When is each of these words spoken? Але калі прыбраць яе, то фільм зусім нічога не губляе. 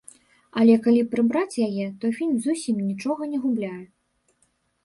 Але 0.61 0.77
калі 0.85 1.01
прыбраць 1.11 1.59
яе, 1.67 1.85
то 2.05 2.13
фільм 2.21 2.35
зусім 2.47 2.75
нічога 2.89 3.29
не 3.35 3.43
губляе. 3.45 3.79